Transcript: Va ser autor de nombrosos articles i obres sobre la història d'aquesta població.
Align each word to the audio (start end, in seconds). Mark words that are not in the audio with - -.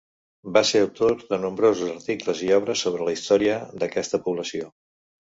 Va 0.53 0.63
ser 0.69 0.79
autor 0.85 1.13
de 1.33 1.39
nombrosos 1.43 1.93
articles 1.97 2.43
i 2.49 2.51
obres 2.57 2.85
sobre 2.89 3.09
la 3.11 3.17
història 3.21 3.63
d'aquesta 3.85 4.25
població. 4.29 4.77